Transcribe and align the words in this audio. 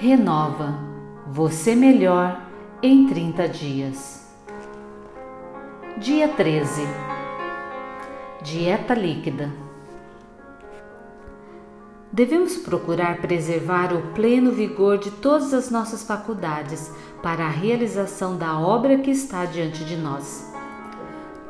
renova 0.00 0.78
você 1.26 1.74
melhor 1.74 2.40
em 2.82 3.06
30 3.06 3.46
dias. 3.50 4.26
Dia 5.98 6.26
13 6.26 6.80
Dieta 8.42 8.94
líquida. 8.94 9.52
Devemos 12.10 12.56
procurar 12.56 13.18
preservar 13.18 13.92
o 13.92 14.14
pleno 14.14 14.52
vigor 14.52 14.96
de 14.96 15.10
todas 15.10 15.52
as 15.52 15.70
nossas 15.70 16.02
faculdades 16.02 16.90
para 17.22 17.44
a 17.44 17.50
realização 17.50 18.38
da 18.38 18.58
obra 18.58 18.96
que 18.96 19.10
está 19.10 19.44
diante 19.44 19.84
de 19.84 19.98
nós. 19.98 20.50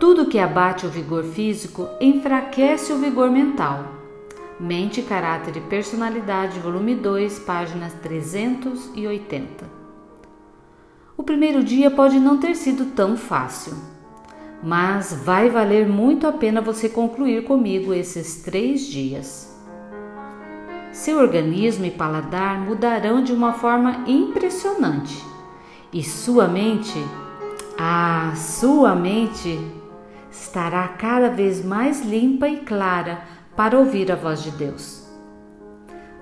Tudo 0.00 0.26
que 0.26 0.40
abate 0.40 0.84
o 0.84 0.90
vigor 0.90 1.22
físico 1.22 1.88
enfraquece 2.00 2.92
o 2.92 2.98
vigor 2.98 3.30
mental 3.30 3.99
Mente, 4.60 5.00
Caráter 5.00 5.56
e 5.56 5.60
Personalidade, 5.62 6.60
volume 6.60 6.94
2, 6.94 7.38
páginas 7.38 7.94
380. 7.94 9.64
O 11.16 11.22
primeiro 11.22 11.64
dia 11.64 11.90
pode 11.90 12.20
não 12.20 12.36
ter 12.36 12.54
sido 12.54 12.94
tão 12.94 13.16
fácil, 13.16 13.72
mas 14.62 15.14
vai 15.24 15.48
valer 15.48 15.88
muito 15.88 16.26
a 16.26 16.32
pena 16.32 16.60
você 16.60 16.90
concluir 16.90 17.44
comigo 17.44 17.94
esses 17.94 18.42
três 18.42 18.82
dias. 18.82 19.50
Seu 20.92 21.18
organismo 21.18 21.86
e 21.86 21.90
paladar 21.90 22.60
mudarão 22.60 23.24
de 23.24 23.32
uma 23.32 23.54
forma 23.54 24.04
impressionante 24.06 25.24
e 25.90 26.04
sua 26.04 26.46
mente, 26.46 27.02
ah, 27.78 28.34
sua 28.36 28.94
mente, 28.94 29.58
estará 30.30 30.86
cada 30.86 31.30
vez 31.30 31.64
mais 31.64 32.04
limpa 32.04 32.46
e 32.46 32.58
clara 32.58 33.39
para 33.56 33.78
ouvir 33.78 34.10
a 34.10 34.16
voz 34.16 34.42
de 34.42 34.50
Deus. 34.50 35.06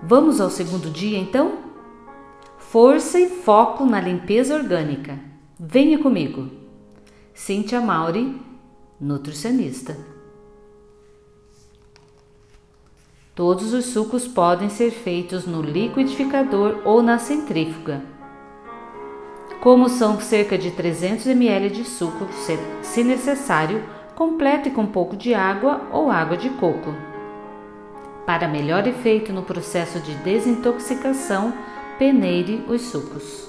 Vamos 0.03 0.41
ao 0.41 0.51
segundo 0.51 0.91
dia 0.91 1.19
então? 1.19 1.59
Força 2.57 3.19
e 3.19 3.29
foco 3.29 3.85
na 3.85 4.01
limpeza 4.01 4.55
orgânica. 4.55 5.19
Venha 5.59 5.99
comigo. 5.99 6.49
Cíntia 7.35 7.81
Mauri, 7.81 8.41
nutricionista. 9.01 9.97
Todos 13.35 13.73
os 13.73 13.87
sucos 13.87 14.27
podem 14.27 14.69
ser 14.69 14.91
feitos 14.91 15.47
no 15.47 15.63
liquidificador 15.63 16.83
ou 16.85 17.03
na 17.03 17.19
centrífuga. 17.19 18.03
Como 19.61 19.89
são 19.89 20.21
cerca 20.21 20.59
de 20.59 20.71
300 20.71 21.27
ml 21.27 21.71
de 21.71 21.85
suco, 21.85 22.27
se 22.83 23.05
necessário, 23.05 23.83
complete 24.15 24.71
com 24.71 24.83
um 24.83 24.87
pouco 24.87 25.17
de 25.17 25.35
água 25.35 25.89
ou 25.93 26.11
água 26.11 26.37
de 26.37 26.51
coco. 26.51 26.93
Para 28.29 28.47
melhor 28.47 28.87
efeito 28.87 29.33
no 29.33 29.43
processo 29.43 30.01
de 30.01 30.15
desintoxicação, 30.17 31.55
peneire 31.99 32.63
os 32.69 32.83
sucos. 32.83 33.49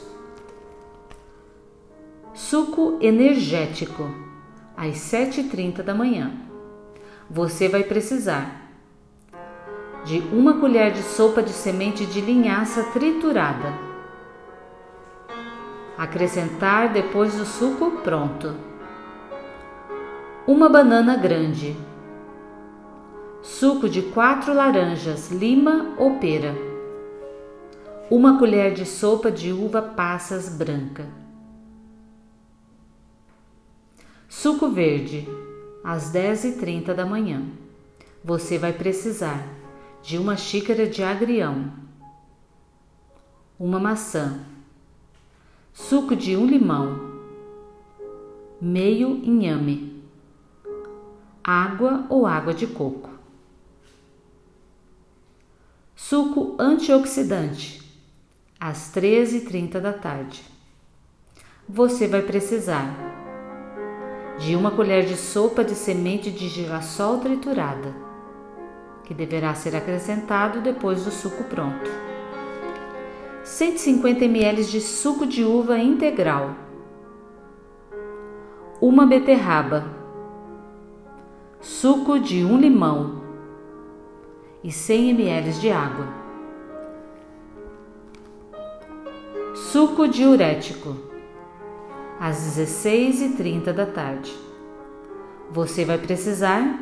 Suco 2.34 2.98
energético, 3.02 4.10
às 4.78 4.96
7h30 4.96 5.84
da 5.84 5.94
manhã. 5.94 6.32
Você 7.30 7.68
vai 7.68 7.84
precisar 7.84 8.72
de 10.06 10.20
uma 10.32 10.62
colher 10.62 10.94
de 10.94 11.04
sopa 11.04 11.44
de 11.44 11.52
semente 11.52 12.06
de 12.06 12.22
linhaça 12.22 12.82
triturada. 12.94 13.74
Acrescentar 15.98 16.94
depois 16.94 17.36
do 17.36 17.44
suco 17.44 18.00
pronto. 18.02 18.56
Uma 20.48 20.70
banana 20.70 21.18
grande 21.18 21.89
suco 23.50 23.90
de 23.90 24.04
quatro 24.04 24.54
laranjas, 24.54 25.32
lima 25.32 25.96
ou 25.98 26.20
pera, 26.20 26.56
uma 28.10 28.38
colher 28.38 28.74
de 28.74 28.86
sopa 28.86 29.32
de 29.32 29.52
uva 29.52 29.82
passas 29.82 30.48
branca, 30.48 31.08
suco 34.30 34.70
verde, 34.70 35.28
às 35.84 36.14
10h30 36.14 36.94
da 36.94 37.06
manhã. 37.06 37.44
Você 38.24 38.58
vai 38.58 38.72
precisar 38.72 39.44
de 40.04 40.18
uma 40.20 40.38
xícara 40.38 40.86
de 40.88 41.02
agrião, 41.02 41.74
uma 43.60 43.80
maçã, 43.80 44.42
suco 45.74 46.16
de 46.16 46.38
um 46.38 46.46
limão, 46.46 47.00
meio 48.62 49.10
inhame, 49.24 50.04
água 51.44 52.06
ou 52.10 52.28
água 52.28 52.54
de 52.54 52.68
coco 52.68 53.09
suco 56.10 56.56
antioxidante, 56.58 57.84
às 58.60 58.92
13h30 58.92 59.80
da 59.80 59.94
tarde. 59.94 60.42
Você 61.68 62.08
vai 62.08 62.24
precisar 62.24 62.96
de 64.40 64.56
uma 64.56 64.72
colher 64.72 65.06
de 65.06 65.16
sopa 65.16 65.64
de 65.64 65.76
semente 65.76 66.32
de 66.32 66.48
girassol 66.50 67.20
triturada, 67.20 67.96
que 69.04 69.14
deverá 69.14 69.54
ser 69.54 69.76
acrescentado 69.76 70.62
depois 70.62 71.06
do 71.06 71.12
suco 71.12 71.44
pronto. 71.44 71.92
150 73.44 74.26
ml 74.26 74.66
de 74.66 74.82
suco 74.82 75.28
de 75.28 75.44
uva 75.44 75.78
integral, 75.78 76.56
uma 78.82 79.06
beterraba, 79.06 79.86
suco 81.62 82.20
de 82.20 82.44
um 82.44 82.58
limão, 82.58 83.19
e 84.64 84.72
100 84.72 85.10
ml 85.12 85.52
de 85.54 85.70
água. 85.70 86.08
Suco 89.56 90.08
diurético, 90.08 90.96
às 92.20 92.38
16h30 92.58 93.72
da 93.72 93.86
tarde. 93.86 94.34
Você 95.52 95.86
vai 95.86 95.98
precisar 95.98 96.80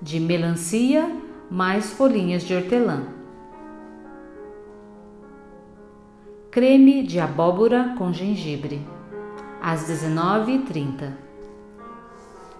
de 0.00 0.20
melancia 0.20 1.10
mais 1.50 1.92
folhinhas 1.92 2.42
de 2.42 2.54
hortelã. 2.54 3.06
Creme 6.50 7.02
de 7.02 7.20
abóbora 7.20 7.94
com 7.98 8.12
gengibre, 8.12 8.80
às 9.62 9.88
19h30. 9.88 11.12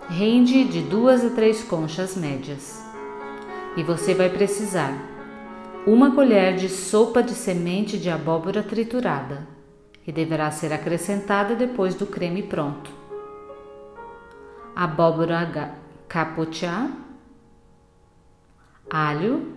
Rende 0.09 0.65
de 0.65 0.83
duas 0.83 1.25
a 1.25 1.31
três 1.31 1.65
conchas 1.65 2.17
médias 2.17 2.87
e 3.77 3.83
você 3.83 4.15
vai 4.15 4.31
precisar 4.31 4.93
uma 5.87 6.15
colher 6.15 6.57
de 6.57 6.69
sopa 6.69 7.23
de 7.23 7.33
semente 7.33 7.99
de 7.99 8.11
abóbora 8.11 8.63
triturada, 8.63 9.47
que 10.03 10.11
deverá 10.11 10.51
ser 10.51 10.73
acrescentada 10.73 11.55
depois 11.55 11.95
do 11.95 12.07
creme 12.07 12.43
pronto. 12.43 12.91
Abóbora 14.75 15.77
capotiá, 16.09 16.91
alho, 18.91 19.55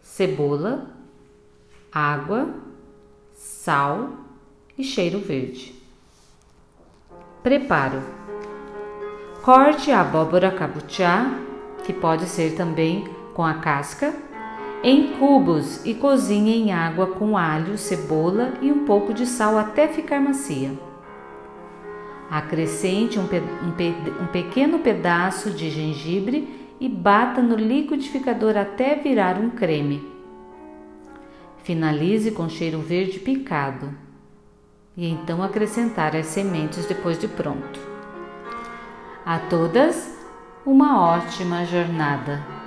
cebola, 0.00 0.90
água, 1.90 2.54
sal 3.32 4.10
e 4.76 4.84
cheiro 4.84 5.18
verde. 5.18 5.74
Preparo: 7.42 8.02
corte 9.42 9.90
a 9.90 10.00
abóbora 10.02 10.50
cabotiá 10.50 11.51
que 11.84 11.92
pode 11.92 12.26
ser 12.26 12.54
também 12.54 13.04
com 13.34 13.44
a 13.44 13.54
casca, 13.54 14.14
em 14.82 15.12
cubos 15.12 15.84
e 15.84 15.94
cozinhe 15.94 16.56
em 16.56 16.72
água 16.72 17.06
com 17.06 17.36
alho, 17.36 17.78
cebola 17.78 18.54
e 18.60 18.72
um 18.72 18.84
pouco 18.84 19.14
de 19.14 19.26
sal 19.26 19.56
até 19.56 19.86
ficar 19.86 20.20
macia. 20.20 20.72
Acrescente 22.30 23.18
um, 23.18 23.26
pe 23.26 23.38
um, 23.38 23.70
pe 23.72 23.94
um 24.20 24.26
pequeno 24.26 24.78
pedaço 24.80 25.50
de 25.50 25.70
gengibre 25.70 26.48
e 26.80 26.88
bata 26.88 27.40
no 27.40 27.54
liquidificador 27.54 28.56
até 28.56 28.96
virar 28.96 29.38
um 29.38 29.50
creme. 29.50 30.10
Finalize 31.62 32.32
com 32.32 32.48
cheiro 32.48 32.80
verde 32.80 33.20
picado 33.20 33.94
e 34.96 35.08
então 35.08 35.42
acrescentar 35.42 36.16
as 36.16 36.26
sementes 36.26 36.86
depois 36.86 37.18
de 37.18 37.28
pronto. 37.28 37.78
A 39.24 39.38
todas, 39.38 40.21
uma 40.64 41.16
ótima 41.16 41.64
jornada. 41.64 42.61